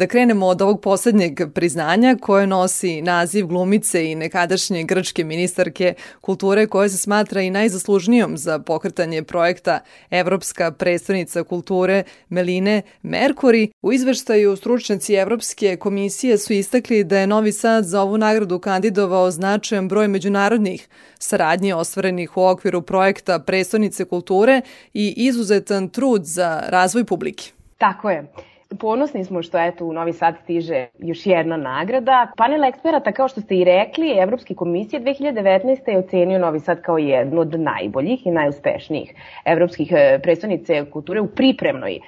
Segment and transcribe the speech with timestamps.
[0.00, 6.66] Da krenemo od ovog poslednjeg priznanja koje nosi naziv glumice i nekadašnje grčke ministarke kulture
[6.66, 13.70] koja se smatra i najzaslužnijom za pokretanje projekta Evropska predstavnica kulture Meline Merkuri.
[13.82, 19.30] U izveštaju stručnjaci Evropske komisije su istakli da je Novi Sad za ovu nagradu kandidovao
[19.30, 24.60] značajan broj međunarodnih saradnje ostvarenih u okviru projekta predstavnice kulture
[24.94, 27.44] i izuzetan trud za razvoj publike.
[27.78, 28.49] Tako je.
[28.78, 32.32] Ponosni smo što eto u Novi Sad stiže još jedna nagrada.
[32.36, 35.90] Panel eksperata, kao što ste i rekli, Evropske komisije 2019.
[35.90, 41.26] je ocenio Novi Sad kao jednu od najboljih i najuspešnijih evropskih e, predstavnice kulture u
[41.26, 42.00] pripremnoj e,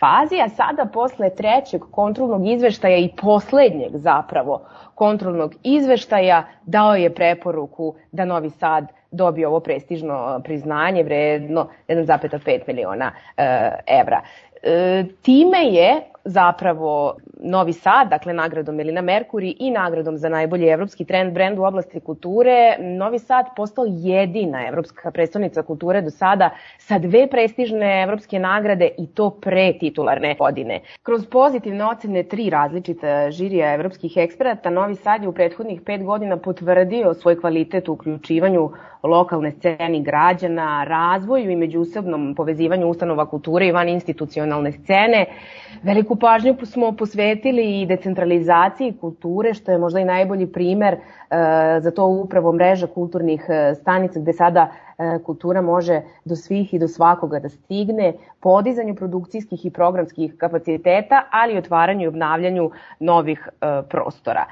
[0.00, 7.94] fazi, a sada posle trećeg kontrolnog izveštaja i poslednjeg zapravo kontrolnog izveštaja dao je preporuku
[8.12, 14.20] da Novi Sad dobije ovo prestižno priznanje vredno 1,5 miliona e, evra.
[14.62, 21.04] E, time je zapravo Novi Sad, dakle nagradom Melina Merkuri i nagradom za najbolji evropski
[21.04, 26.98] trend brend u oblasti kulture, Novi Sad postao jedina evropska predstavnica kulture do sada sa
[26.98, 30.80] dve prestižne evropske nagrade i to pre titularne godine.
[31.02, 36.36] Kroz pozitivne ocene tri različita žirija evropskih eksperata, Novi Sad je u prethodnih pet godina
[36.36, 38.70] potvrdio svoj kvalitet u uključivanju
[39.02, 45.26] lokalne sceni građana, razvoju i međusobnom povezivanju ustanova kulture i van institucionalne scene.
[45.82, 47.27] Veliku pažnju smo posvetili
[47.80, 50.98] i decentralizaciji kulture, što je možda i najbolji primer e,
[51.80, 54.70] za to upravo mreža kulturnih e, stanica gde sada
[55.24, 61.54] kultura može do svih i do svakoga da stigne, podizanju produkcijskih i programskih kapaciteta, ali
[61.54, 63.48] i otvaranju i obnavljanju novih
[63.88, 64.44] prostora.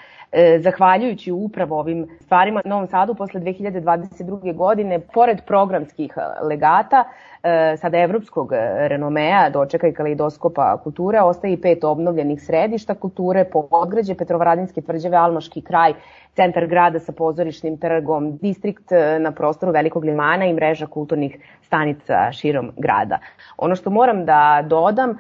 [0.61, 4.57] Zahvaljujući upravo ovim stvarima, Novom Sadu posle 2022.
[4.57, 7.05] godine, pored programskih legata,
[7.47, 8.53] E, sada evropskog
[8.89, 15.61] renomea, dočeka i kaleidoskopa kulture, ostaje i pet obnovljenih središta kulture, Podgrađe, Petrovaradinske tvrđave, Almaški
[15.63, 15.95] kraj,
[16.35, 22.33] centar grada sa pozorišnim trgom, distrikt e, na prostoru Velikog limana i mreža kulturnih stanica
[22.33, 23.19] širom grada.
[23.57, 25.17] Ono što moram da dodam e,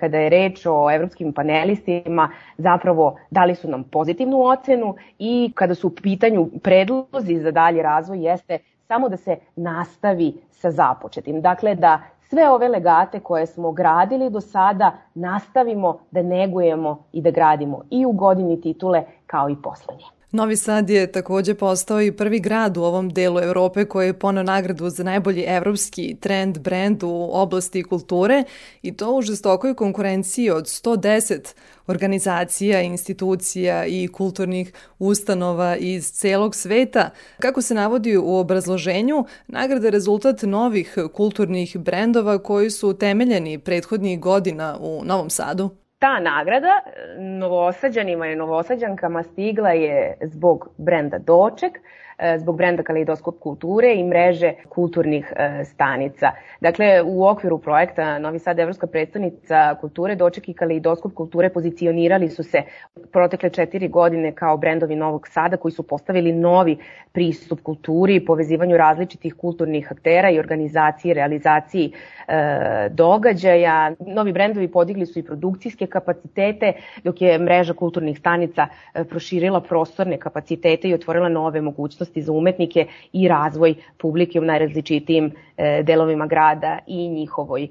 [0.00, 5.86] kada je reč o evropskim panelistima, zapravo dali su nam pozitivnu ocenu i kada su
[5.86, 8.58] u pitanju predlozi za dalji razvoj jeste
[8.88, 11.40] samo da se nastavi sa započetim.
[11.40, 17.30] Dakle, da sve ove legate koje smo gradili do sada nastavimo da negujemo i da
[17.30, 20.21] gradimo i u godini titule kao i poslednje.
[20.32, 24.44] Novi Sad je takođe postao i prvi grad u ovom delu Evrope koji je ponao
[24.44, 28.44] nagradu za najbolji evropski trend brand u oblasti kulture
[28.82, 31.54] i to u žestokoj konkurenciji od 110
[31.86, 37.10] organizacija, institucija i kulturnih ustanova iz celog sveta.
[37.38, 44.20] Kako se navodi u obrazloženju, nagrada je rezultat novih kulturnih brendova koji su temeljeni prethodnih
[44.20, 45.81] godina u Novom Sadu.
[46.02, 46.80] Ta nagrada
[47.18, 51.78] novosađanima i novosađankama stigla je zbog brenda Doček,
[52.22, 56.30] E, zbog brenda Kaleidoskop kulture i mreže kulturnih e, stanica.
[56.60, 62.42] Dakle, u okviru projekta Novi Sad Evropska predstavnica kulture, Doček i Kaleidoskop kulture pozicionirali su
[62.42, 62.62] se
[63.12, 66.76] protekle četiri godine kao brendovi Novog Sada koji su postavili novi
[67.12, 71.92] pristup kulturi i povezivanju različitih kulturnih aktera i organizaciji, realizaciji
[72.28, 73.92] e, događaja.
[74.06, 76.72] Novi brendovi podigli su i produkcijske kapacitete,
[77.04, 82.86] dok je mreža kulturnih stanica e, proširila prostorne kapacitete i otvorila nove mogućnosti za umetnike
[83.12, 87.68] i razvoj publike u najrazličitijim e, delovima grada i njihovoj e,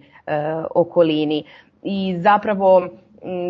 [0.76, 1.44] okolini.
[1.84, 2.90] I zapravo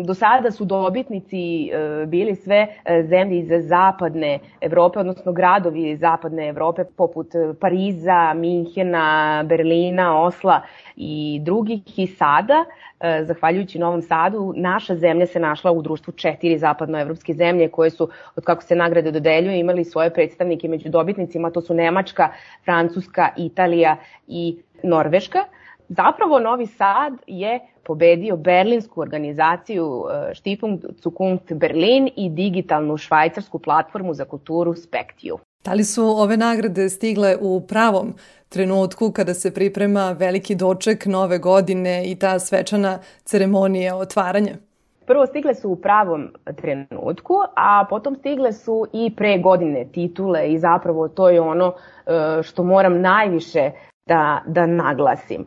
[0.04, 2.66] do sada su dobitnici e, bili sve
[3.08, 7.26] zemlje iz zapadne Evrope, odnosno gradovi iz zapadne Evrope poput
[7.60, 10.60] Pariza, Minhena, Berlina, Osla
[10.96, 12.64] i drugih i sada
[13.02, 18.08] E, zahvaljujući Novom Sadu, naša zemlja se našla u društvu četiri zapadnoevropske zemlje koje su,
[18.36, 22.28] od kako se nagrade dodeljuju, imali svoje predstavnike među dobitnicima, to su Nemačka,
[22.64, 23.96] Francuska, Italija
[24.28, 25.38] i Norveška.
[25.96, 34.14] Zapravo Novi Sad je pobedio berlinsku organizaciju e, Stiftung Zukunft Berlin i digitalnu švajcarsku platformu
[34.14, 35.36] za kulturu Spectio.
[35.64, 38.14] Da li su ove nagrade stigle u pravom
[38.48, 44.52] trenutku kada se priprema veliki doček nove godine i ta svečana ceremonija otvaranja?
[45.06, 50.58] Prvo stigle su u pravom trenutku, a potom stigle su i pre godine titule i
[50.58, 51.72] zapravo to je ono
[52.06, 53.70] e, što moram najviše
[54.06, 55.46] da, da naglasim.